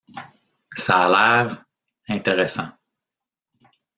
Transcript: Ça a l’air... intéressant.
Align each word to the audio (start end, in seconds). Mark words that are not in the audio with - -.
Ça 0.75 0.97
a 1.05 1.43
l’air... 1.45 1.63
intéressant. 2.09 2.71